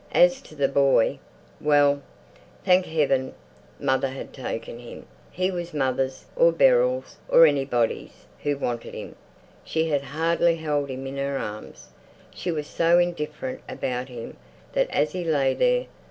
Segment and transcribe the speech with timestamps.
[0.15, 2.01] As to the boy—well,
[2.65, 3.35] thank Heaven,
[3.79, 9.13] mother had taken him; he was mother's, or Beryl's, or anybody's who wanted him.
[9.63, 11.89] She had hardly held him in her arms.
[12.33, 14.37] She was so indifferent about him
[14.73, 15.85] that as he lay there...